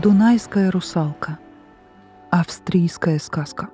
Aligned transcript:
Дунайская 0.00 0.70
русалка. 0.70 1.40
Австрийская 2.30 3.18
сказка. 3.18 3.68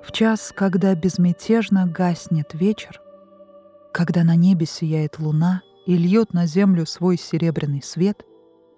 В 0.00 0.12
час, 0.12 0.52
когда 0.54 0.94
безмятежно 0.94 1.88
гаснет 1.88 2.54
вечер, 2.54 3.00
когда 3.92 4.22
на 4.22 4.36
небе 4.36 4.64
сияет 4.64 5.18
луна 5.18 5.62
и 5.86 5.96
льет 5.96 6.32
на 6.34 6.46
землю 6.46 6.86
свой 6.86 7.18
серебряный 7.18 7.82
свет, 7.82 8.24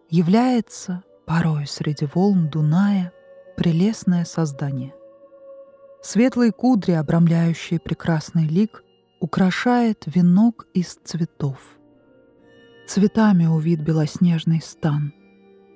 является 0.09 1.03
порой 1.27 1.67
среди 1.67 2.07
волн 2.07 2.49
Дуная 2.49 3.13
прелестное 3.59 4.25
создание. 4.25 4.95
Светлые 6.03 6.53
кудри, 6.53 6.93
обрамляющие 6.93 7.81
прекрасный 7.81 8.47
лик, 8.47 8.84
украшает 9.25 10.05
венок 10.05 10.67
из 10.75 10.99
цветов. 11.03 11.57
Цветами 12.87 13.47
увид 13.47 13.81
белоснежный 13.81 14.61
стан. 14.61 15.15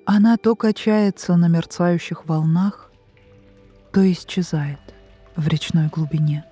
Она 0.05 0.37
то 0.37 0.55
качается 0.55 1.35
на 1.35 1.47
мерцающих 1.47 2.27
волнах, 2.27 2.91
то 3.91 3.99
исчезает 4.11 4.93
в 5.35 5.47
речной 5.47 5.87
глубине, 5.87 6.45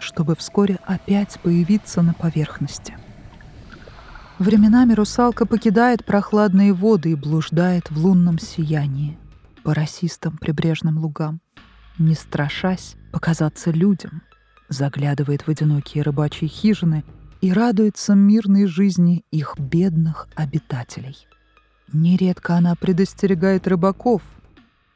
чтобы 0.00 0.34
вскоре 0.34 0.80
опять 0.84 1.38
появиться 1.44 2.02
на 2.02 2.12
поверхности. 2.12 2.98
Временами 4.40 4.94
русалка 4.94 5.46
покидает 5.46 6.04
прохладные 6.04 6.72
воды 6.72 7.12
и 7.12 7.14
блуждает 7.14 7.88
в 7.88 8.04
лунном 8.04 8.40
сиянии 8.40 9.16
по 9.62 9.74
росистым 9.74 10.38
прибрежным 10.38 10.98
лугам, 10.98 11.40
не 11.98 12.16
страшась 12.16 12.96
показаться 13.12 13.70
людям— 13.70 14.22
заглядывает 14.72 15.46
в 15.46 15.48
одинокие 15.48 16.02
рыбачьи 16.02 16.48
хижины 16.48 17.04
и 17.40 17.52
радуется 17.52 18.14
мирной 18.14 18.66
жизни 18.66 19.24
их 19.30 19.56
бедных 19.58 20.28
обитателей. 20.34 21.26
Нередко 21.92 22.56
она 22.56 22.74
предостерегает 22.74 23.66
рыбаков, 23.66 24.22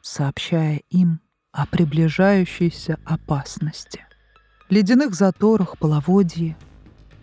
сообщая 0.01 0.81
им 0.91 1.21
о 1.53 1.67
приближающейся 1.67 2.99
опасности, 3.05 4.05
ледяных 4.71 5.15
заторах, 5.15 5.79
половодье 5.79 6.57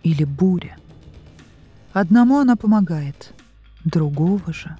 или 0.02 0.24
буре. 0.24 0.76
Одному 1.92 2.38
она 2.38 2.56
помогает, 2.56 3.32
другого 3.84 4.52
же 4.52 4.76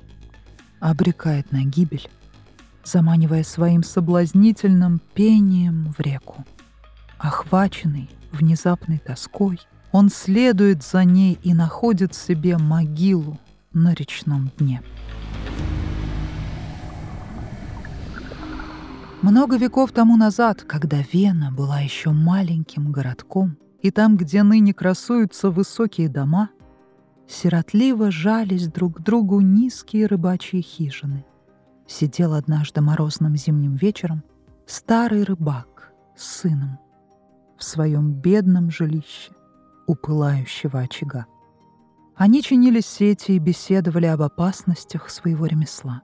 обрекает 0.81 1.51
на 1.51 1.65
гибель, 1.65 2.09
заманивая 2.85 3.43
своим 3.43 3.83
соблазнительным 3.83 5.01
пением 5.15 5.95
в 5.97 6.01
реку. 6.01 6.45
Охваченный 7.25 8.11
внезапной 8.33 8.99
тоской, 8.99 9.59
он 9.93 10.11
следует 10.11 10.83
за 10.83 11.05
ней 11.05 11.39
и 11.43 11.55
находит 11.55 12.15
себе 12.15 12.59
могилу 12.59 13.39
на 13.73 13.95
речном 13.95 14.51
дне. 14.59 14.83
Много 19.23 19.57
веков 19.57 19.93
тому 19.93 20.19
назад, 20.19 20.65
когда 20.65 20.99
Вена 21.15 21.51
была 21.51 21.81
еще 21.81 22.11
маленьким 22.11 22.93
городком, 22.93 23.57
и 23.81 23.91
там, 23.91 24.19
где 24.19 24.43
ныне 24.43 24.75
красуются 24.75 25.49
высокие 25.49 26.11
дома, 26.11 26.51
сиротливо 27.27 28.11
жались 28.11 28.69
друг 28.69 28.99
к 28.99 29.01
другу 29.01 29.41
низкие 29.41 30.09
рыбачьи 30.09 30.61
хижины. 30.61 31.25
Сидел 31.87 32.35
однажды 32.35 32.83
морозным 32.83 33.35
зимним 33.35 33.77
вечером 33.77 34.23
старый 34.67 35.23
рыбак 35.25 35.91
с 36.15 36.41
сыном 36.41 36.84
в 37.65 37.67
своем 37.67 38.13
бедном 38.13 38.71
жилище 38.71 39.33
у 39.87 39.95
пылающего 39.95 40.81
очага. 40.81 41.27
Они 42.15 42.43
чинили 42.43 42.81
сети 42.81 43.33
и 43.33 43.39
беседовали 43.39 44.05
об 44.05 44.21
опасностях 44.21 45.09
своего 45.09 45.47
ремесла. 45.47 46.03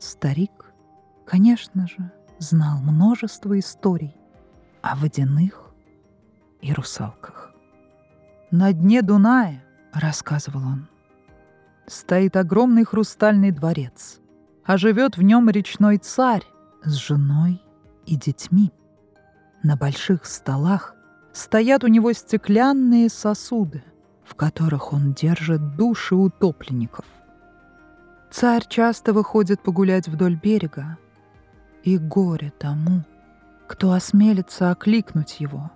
Старик, 0.00 0.72
конечно 1.24 1.86
же, 1.86 2.10
знал 2.40 2.80
множество 2.80 3.56
историй 3.58 4.16
о 4.82 4.96
водяных 4.96 5.72
и 6.60 6.72
русалках. 6.72 7.52
«На 8.50 8.72
дне 8.72 9.02
Дуная,— 9.02 9.64
рассказывал 9.92 10.62
он,— 10.62 10.88
стоит 11.86 12.36
огромный 12.36 12.84
хрустальный 12.84 13.52
дворец, 13.52 14.20
а 14.64 14.76
живет 14.76 15.16
в 15.16 15.22
нем 15.22 15.48
речной 15.48 15.98
царь 15.98 16.44
с 16.82 16.94
женой 16.94 17.62
и 18.04 18.16
детьми. 18.16 18.72
На 19.62 19.76
больших 19.76 20.26
столах 20.26 20.94
стоят 21.32 21.84
у 21.84 21.86
него 21.86 22.12
стеклянные 22.12 23.08
сосуды, 23.08 23.84
в 24.24 24.34
которых 24.34 24.92
он 24.92 25.12
держит 25.12 25.76
души 25.76 26.16
утопленников. 26.16 27.04
Царь 28.30 28.66
часто 28.66 29.12
выходит 29.12 29.60
погулять 29.62 30.08
вдоль 30.08 30.34
берега, 30.34 30.98
и 31.84 31.98
горе 31.98 32.52
тому, 32.58 33.04
кто 33.68 33.92
осмелится 33.92 34.70
окликнуть 34.70 35.40
его. 35.40 35.70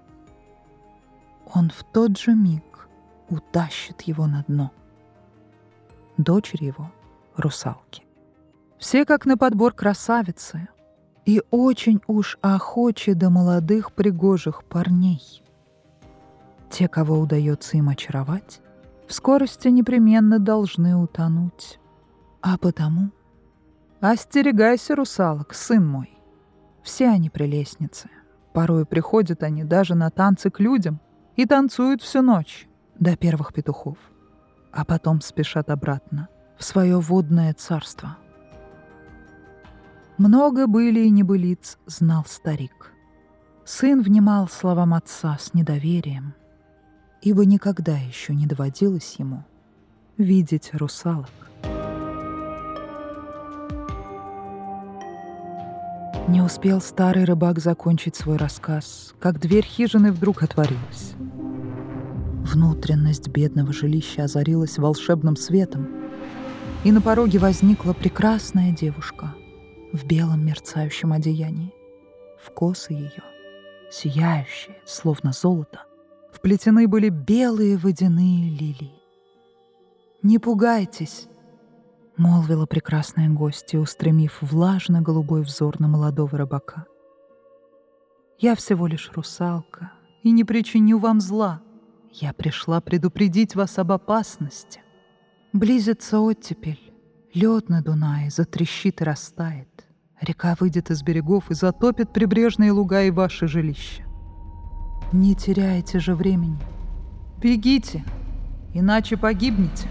Он 1.55 1.71
в 1.71 1.85
тот 1.85 2.19
же 2.19 2.35
миг 2.35 2.89
утащит 3.29 4.03
его 4.03 4.27
на 4.27 4.45
дно. 4.49 4.73
Дочери 6.17 6.65
его— 6.65 6.91
русалки. 7.37 8.05
Все 8.79 9.05
как 9.05 9.27
на 9.27 9.37
подбор 9.37 9.73
красавицы, 9.73 10.69
и 11.27 11.43
очень 11.51 12.01
уж 12.07 12.39
охочи 12.41 13.13
до 13.13 13.31
молодых 13.31 13.93
пригожих 13.93 14.65
парней. 14.65 15.43
Те, 16.71 16.89
кого 16.89 17.19
удается 17.19 17.77
им 17.77 17.89
очаровать, 17.89 18.61
в 19.09 19.13
скорости 19.13 19.69
непременно 19.69 20.39
должны 20.39 20.97
утонуть. 20.97 21.79
А 22.41 22.57
потому 22.59 23.11
остерегайся 24.01 24.95
русалок, 24.95 25.53
сын 25.53 25.85
мой. 25.85 26.17
Все 26.83 27.09
они 27.09 27.29
прелестницы. 27.29 28.09
Порой 28.53 28.87
приходят 28.87 29.43
они 29.43 29.65
даже 29.65 29.97
на 29.97 30.11
танцы 30.11 30.51
к 30.51 30.61
людям 30.61 31.01
и 31.35 31.45
танцуют 31.45 32.03
всю 32.03 32.23
ночь 32.23 32.69
до 32.99 33.17
первых 33.17 33.53
петухов, 33.53 33.99
а 34.73 34.85
потом 34.85 35.21
спешат 35.21 35.71
обратно 35.71 36.29
в 36.57 36.65
свое 36.65 36.99
водное 36.99 37.53
царство— 37.53 38.17
много 40.19 40.67
были 40.67 41.01
и 41.01 41.11
небылиц, 41.11 41.79
знал 41.87 42.25
старик. 42.27 42.93
Сын 43.65 44.01
внимал 44.01 44.49
словам 44.49 44.95
отца 44.95 45.37
с 45.39 45.53
недоверием, 45.53 46.35
ибо 47.21 47.45
никогда 47.45 47.97
еще 47.97 48.35
не 48.35 48.47
доводилось 48.47 49.17
ему 49.19 49.45
видеть 50.17 50.71
русалок. 50.73 51.31
Не 56.29 56.41
успел 56.41 56.81
старый 56.81 57.25
рыбак 57.25 57.59
закончить 57.59 58.17
свой 58.17 58.37
рассказ, 58.37 59.15
как 59.21 59.39
дверь 59.39 59.65
хижины 59.65 60.11
вдруг 60.11 60.43
отворилась. 60.43 61.13
Внутренность 62.45 63.29
бедного 63.29 63.73
жилища 63.73 64.25
озарилась 64.25 64.79
волшебным 64.79 65.37
светом, 65.37 65.89
и 66.85 66.93
на 66.93 67.01
пороге 67.01 67.39
возникла 67.39 67.93
прекрасная 67.93 68.73
девушка— 68.73 69.35
в 69.97 70.05
белом 70.05 70.45
мерцающем 70.45 71.13
одеянии. 71.13 71.75
В 72.39 72.51
косы 72.51 72.93
ее, 72.93 73.23
сияющие, 73.91 74.77
словно 74.85 75.33
золото, 75.33 75.85
вплетены 76.33 76.87
были 76.87 77.09
белые 77.09 77.77
водяные 77.77 78.51
лилии. 78.51 79.03
«Не 80.23 80.39
пугайтесь!»— 80.39 81.29
молвила 82.17 82.67
прекрасная 82.67 83.29
гостья, 83.31 83.79
устремив 83.79 84.39
влажно-голубой 84.43 85.43
взор 85.43 85.81
на 85.81 85.89
молодого 85.89 86.37
рыбака. 86.39 86.87
«Я 88.39 88.55
всего 88.55 88.87
лишь 88.87 89.11
русалка 89.15 89.93
и 90.23 90.31
не 90.31 90.45
причиню 90.45 90.99
вам 90.99 91.21
зла. 91.21 91.63
Я 92.11 92.33
пришла 92.33 92.81
предупредить 92.81 93.55
вас 93.55 93.79
об 93.79 93.93
опасности. 93.93 94.81
Близится 95.53 96.21
оттепель, 96.21 96.93
лед 97.33 97.69
на 97.69 97.83
Дунае 97.83 98.31
затрещит 98.31 99.01
и 99.01 99.05
растает. 99.05 99.86
Река 100.21 100.57
выйдет 100.59 100.91
из 100.91 101.03
берегов 101.03 101.51
и 101.51 101.55
затопит 101.55 102.13
прибрежные 102.13 102.73
луга 102.73 103.03
и 103.03 103.11
ваши 103.11 103.47
жилища. 103.47 104.03
Не 105.13 105.35
теряйте 105.35 106.01
же 106.01 106.15
времени. 106.15 106.59
Бегите, 107.39 108.03
иначе 108.73 109.19
погибнете. 109.19 109.89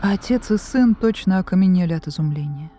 Отец 0.00 0.50
и 0.50 0.56
сын 0.56 0.94
точно 0.94 1.38
окаменели 1.38 1.92
от 1.92 2.08
изумления. 2.08 2.70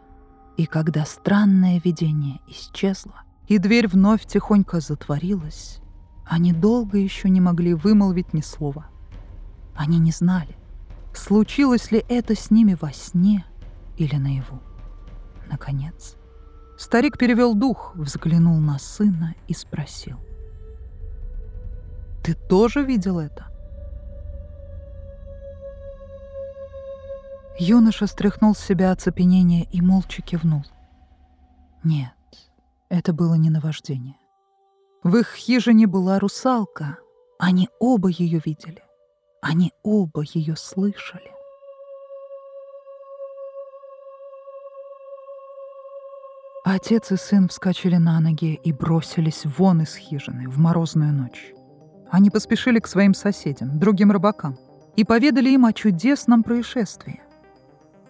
И 0.58 0.66
когда 0.66 1.06
странное 1.06 1.80
видение 1.84 2.40
исчезло, 2.48 3.22
и 3.48 3.60
дверь 3.60 3.88
вновь 3.88 4.26
тихонько 4.26 4.80
затворилась, 4.80 5.80
они 6.26 6.54
долго 6.54 6.98
еще 6.98 7.30
не 7.30 7.40
могли 7.40 7.76
вымолвить 7.76 8.34
ни 8.34 8.42
слова. 8.42 8.88
Они 9.76 10.00
не 10.00 10.12
знали, 10.12 10.56
случилось 11.14 11.92
ли 11.92 12.04
это 12.10 12.36
с 12.36 12.50
ними 12.50 12.76
во 12.80 12.92
сне 12.92 13.46
или 13.98 14.16
наяву 14.16 14.60
наконец. 15.62 16.16
Старик 16.78 17.18
перевел 17.18 17.54
дух, 17.54 17.94
взглянул 17.96 18.58
на 18.60 18.80
сына 18.80 19.36
и 19.48 19.54
спросил. 19.54 20.18
«Ты 22.24 22.34
тоже 22.34 22.84
видел 22.84 23.20
это?» 23.20 23.48
Юноша 27.60 28.08
стряхнул 28.08 28.56
с 28.56 28.60
себя 28.60 28.92
оцепенение 28.92 29.68
и 29.72 29.82
молча 29.82 30.24
кивнул. 30.24 30.64
Нет, 31.84 32.14
это 32.90 33.14
было 33.14 33.36
не 33.36 33.52
наваждение. 33.52 34.18
В 35.04 35.16
их 35.18 35.34
хижине 35.36 35.86
была 35.86 36.18
русалка. 36.20 36.98
Они 37.38 37.70
оба 37.80 38.10
ее 38.10 38.42
видели. 38.44 38.84
Они 39.42 39.74
оба 39.84 40.24
ее 40.34 40.56
слышали. 40.56 41.32
Отец 46.74 47.12
и 47.12 47.18
сын 47.18 47.50
вскочили 47.50 47.98
на 47.98 48.22
ноги 48.22 48.54
и 48.54 48.72
бросились 48.72 49.42
вон 49.44 49.82
из 49.82 49.94
хижины 49.94 50.48
в 50.48 50.58
морозную 50.58 51.12
ночь. 51.12 51.52
Они 52.10 52.30
поспешили 52.30 52.80
к 52.80 52.88
своим 52.88 53.14
соседям, 53.14 53.78
другим 53.78 54.10
рыбакам, 54.10 54.58
и 54.96 55.04
поведали 55.04 55.50
им 55.50 55.66
о 55.66 55.74
чудесном 55.74 56.44
происшествии. 56.44 57.22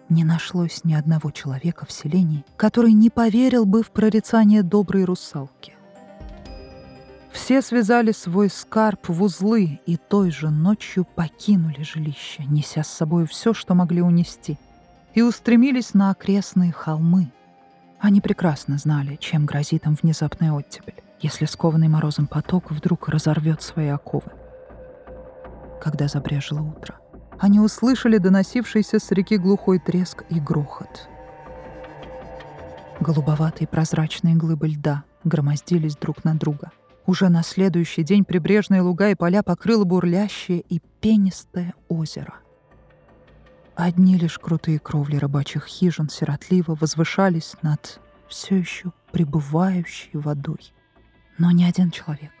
Не 0.08 0.22
нашлось 0.22 0.84
ни 0.84 0.94
одного 0.94 1.32
человека 1.32 1.86
в 1.86 1.90
селении, 1.90 2.44
который 2.56 2.92
не 2.92 3.10
поверил 3.10 3.66
бы 3.66 3.82
в 3.82 3.90
прорицание 3.90 4.62
доброй 4.62 5.06
русалки. 5.06 5.74
Все 7.32 7.62
связали 7.62 8.12
свой 8.12 8.48
скарб 8.48 9.08
в 9.08 9.24
узлы 9.24 9.80
и 9.86 9.96
той 9.96 10.30
же 10.30 10.50
ночью 10.50 11.04
покинули 11.04 11.82
жилище, 11.82 12.44
неся 12.44 12.84
с 12.84 12.92
собой 12.92 13.26
все, 13.26 13.54
что 13.54 13.74
могли 13.74 14.02
унести, 14.02 14.56
и 15.14 15.22
устремились 15.22 15.94
на 15.94 16.10
окрестные 16.10 16.70
холмы. 16.70 17.32
Они 18.02 18.20
прекрасно 18.20 18.78
знали, 18.78 19.14
чем 19.14 19.46
грозит 19.46 19.86
им 19.86 19.94
внезапная 19.94 20.50
оттепель, 20.50 21.00
если 21.20 21.44
скованный 21.44 21.86
морозом 21.86 22.26
поток 22.26 22.72
вдруг 22.72 23.08
разорвет 23.08 23.62
свои 23.62 23.86
оковы. 23.86 24.32
Когда 25.80 26.08
забрежило 26.08 26.62
утро, 26.62 26.98
они 27.38 27.60
услышали 27.60 28.18
доносившийся 28.18 28.98
с 28.98 29.08
реки 29.12 29.36
глухой 29.36 29.78
треск 29.78 30.24
и 30.30 30.40
грохот. 30.40 31.08
Голубоватые 32.98 33.68
прозрачные 33.68 34.34
глыбы 34.34 34.66
льда 34.66 35.04
громоздились 35.22 35.94
друг 35.94 36.24
на 36.24 36.34
друга. 36.34 36.72
Уже 37.06 37.28
на 37.28 37.44
следующий 37.44 38.02
день 38.02 38.24
прибрежные 38.24 38.82
луга 38.82 39.10
и 39.10 39.14
поля 39.14 39.44
покрыло 39.44 39.84
бурлящее 39.84 40.58
и 40.58 40.80
пенистое 41.00 41.74
озеро. 41.88 42.41
Одни 43.74 44.16
лишь 44.16 44.38
крутые 44.38 44.78
кровли 44.78 45.16
рыбачьих 45.16 45.66
хижин 45.66 46.08
сиротливо 46.08 46.76
возвышались 46.78 47.56
над 47.62 48.00
все 48.28 48.56
еще 48.56 48.92
пребывающей 49.12 50.10
водой. 50.12 50.74
Но 51.38 51.50
ни 51.50 51.64
один 51.64 51.90
человек 51.90 52.32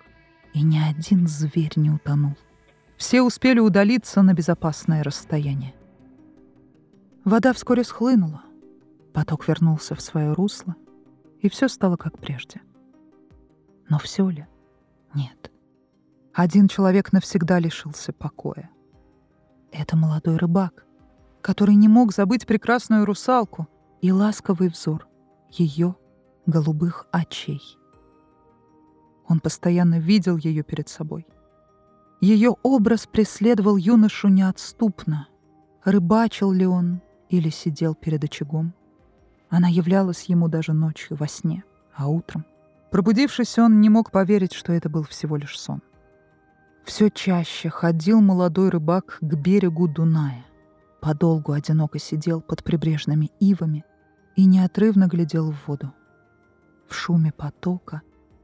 и 0.52 0.62
ни 0.62 0.78
один 0.78 1.26
зверь 1.26 1.72
не 1.76 1.90
утонул. 1.90 2.36
Все 2.96 3.22
успели 3.22 3.58
удалиться 3.58 4.22
на 4.22 4.34
безопасное 4.34 5.02
расстояние. 5.02 5.74
Вода 7.24 7.52
вскоре 7.52 7.84
схлынула, 7.84 8.42
поток 9.14 9.48
вернулся 9.48 9.94
в 9.94 10.00
свое 10.00 10.32
русло, 10.32 10.76
и 11.40 11.48
все 11.48 11.68
стало 11.68 11.96
как 11.96 12.18
прежде. 12.18 12.60
Но 13.88 13.98
все 13.98 14.28
ли? 14.28 14.46
Нет. 15.14 15.50
Один 16.34 16.68
человек 16.68 17.12
навсегда 17.12 17.58
лишился 17.58 18.12
покоя. 18.12 18.70
Это 19.70 19.96
молодой 19.96 20.36
рыбак, 20.36 20.86
который 21.42 21.74
не 21.74 21.88
мог 21.88 22.14
забыть 22.14 22.46
прекрасную 22.46 23.04
русалку 23.04 23.68
и 24.00 24.10
ласковый 24.10 24.68
взор 24.68 25.06
ее 25.50 25.96
голубых 26.46 27.06
очей. 27.10 27.60
Он 29.28 29.40
постоянно 29.40 29.98
видел 29.98 30.36
ее 30.38 30.62
перед 30.62 30.88
собой— 30.88 31.26
ее 32.22 32.54
образ 32.62 33.08
преследовал 33.08 33.76
юношу 33.76 34.28
неотступно. 34.28 35.26
Рыбачил 35.82 36.52
ли 36.52 36.64
он 36.64 37.00
или 37.28 37.50
сидел 37.50 37.96
перед 37.96 38.22
очагом. 38.22 38.74
Она 39.50 39.66
являлась 39.66 40.22
ему 40.26 40.46
даже 40.46 40.72
ночью 40.72 41.16
во 41.16 41.26
сне, 41.26 41.64
а 41.92 42.06
утром. 42.06 42.46
Пробудившись, 42.92 43.58
он 43.58 43.80
не 43.80 43.88
мог 43.88 44.12
поверить, 44.12 44.52
что 44.52 44.72
это 44.72 44.88
был 44.88 45.02
всего 45.02 45.36
лишь 45.36 45.58
сон. 45.58 45.82
Все 46.84 47.10
чаще 47.10 47.70
ходил 47.70 48.20
молодой 48.20 48.68
рыбак 48.68 49.18
к 49.20 49.34
берегу 49.34 49.88
Дуная. 49.88 50.44
Подолгу 51.02 51.52
одиноко 51.52 51.98
сидел 51.98 52.40
под 52.40 52.64
прибрежными 52.64 53.30
ивами 53.40 53.84
и 54.36 54.46
неотрывно 54.46 55.06
глядел 55.06 55.52
в 55.52 55.68
воду. 55.68 55.92
В 56.88 56.94
шуме 56.94 57.32
потока 57.32 58.00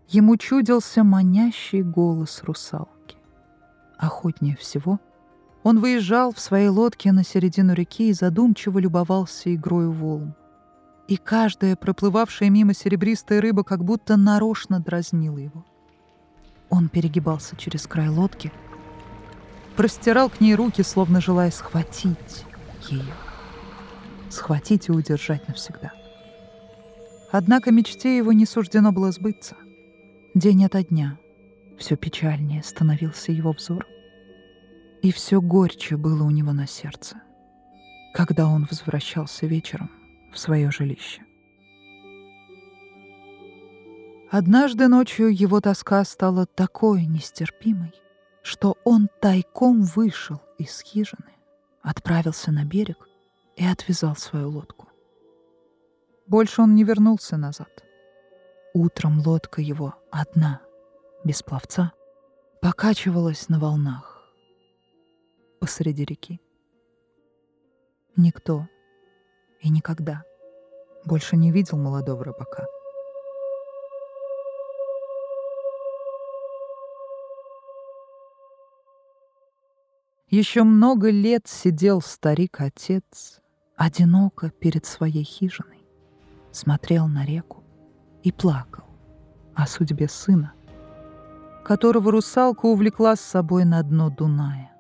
ему 0.08 0.36
чудился 0.36 1.02
манящий 1.04 1.80
голос 1.80 2.42
русал 2.42 2.88
охотнее 3.98 4.56
всего, 4.56 5.00
он 5.64 5.80
выезжал 5.80 6.32
в 6.32 6.38
своей 6.38 6.68
лодке 6.68 7.12
на 7.12 7.24
середину 7.24 7.74
реки 7.74 8.08
и 8.08 8.14
задумчиво 8.14 8.78
любовался 8.78 9.54
игрой 9.54 9.88
волн. 9.88 10.34
И 11.08 11.16
каждая 11.16 11.74
проплывавшая 11.74 12.48
мимо 12.48 12.74
серебристая 12.74 13.40
рыба 13.40 13.64
как 13.64 13.84
будто 13.84 14.16
нарочно 14.16 14.80
дразнила 14.80 15.38
его. 15.38 15.64
Он 16.70 16.88
перегибался 16.88 17.56
через 17.56 17.86
край 17.86 18.08
лодки, 18.08 18.52
простирал 19.76 20.30
к 20.30 20.40
ней 20.40 20.54
руки, 20.54 20.82
словно 20.82 21.20
желая 21.20 21.50
схватить 21.50 22.44
ее. 22.88 23.14
Схватить 24.30 24.88
и 24.88 24.92
удержать 24.92 25.46
навсегда. 25.48 25.92
Однако 27.30 27.70
мечте 27.70 28.16
его 28.16 28.32
не 28.32 28.46
суждено 28.46 28.92
было 28.92 29.12
сбыться. 29.12 29.56
День 30.34 30.64
ото 30.64 30.82
дня— 30.82 31.18
все 31.78 31.96
печальнее 31.96 32.62
становился 32.62 33.32
его 33.32 33.52
взор. 33.52 33.86
И 35.02 35.12
все 35.12 35.40
горче 35.40 35.96
было 35.96 36.24
у 36.24 36.30
него 36.30 36.52
на 36.52 36.66
сердце, 36.66 37.22
когда 38.12 38.48
он 38.48 38.66
возвращался 38.68 39.46
вечером 39.46 39.90
в 40.32 40.38
свое 40.38 40.70
жилище. 40.70 41.22
Однажды 44.30 44.88
ночью 44.88 45.34
его 45.34 45.60
тоска 45.60 46.04
стала 46.04 46.44
такой 46.46 47.06
нестерпимой, 47.06 47.94
что 48.42 48.76
он 48.84 49.08
тайком 49.20 49.82
вышел 49.82 50.42
из 50.58 50.80
хижины, 50.82 51.32
отправился 51.82 52.52
на 52.52 52.64
берег 52.64 53.08
и 53.56 53.64
отвязал 53.64 54.16
свою 54.16 54.50
лодку. 54.50 54.88
Больше 56.26 56.62
он 56.62 56.74
не 56.74 56.84
вернулся 56.84 57.36
назад. 57.36 57.84
Утром 58.74 59.20
лодка 59.20 59.60
его 59.60 59.94
одна— 60.10 60.60
без 61.24 61.42
пловца, 61.42 61.92
покачивалась 62.60 63.48
на 63.48 63.58
волнах 63.58 64.22
посреди 65.58 66.04
реки. 66.04 66.40
Никто 68.16 68.68
и 69.60 69.68
никогда 69.68 70.22
больше 71.04 71.36
не 71.36 71.50
видел 71.50 71.78
молодого 71.78 72.24
рыбака. 72.24 72.66
Еще 80.30 80.62
много 80.62 81.10
лет 81.10 81.46
сидел 81.46 82.02
старик-отец 82.02 83.40
одиноко 83.76 84.50
перед 84.50 84.84
своей 84.84 85.24
хижиной, 85.24 85.86
смотрел 86.52 87.06
на 87.06 87.24
реку 87.24 87.64
и 88.22 88.30
плакал 88.30 88.84
о 89.54 89.66
судьбе 89.66 90.06
сына, 90.06 90.52
которого 91.64 92.12
русалка 92.12 92.66
увлекла 92.66 93.16
с 93.16 93.22
собой 93.22 93.64
на 93.64 93.82
дно 93.82 94.10
Дуная, 94.10 94.70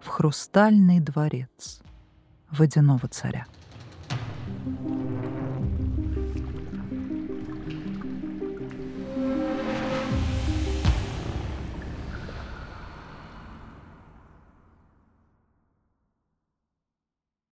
в 0.00 0.06
хрустальный 0.06 1.00
дворец 1.00 1.82
водяного 2.48 3.08
царя. 3.08 3.46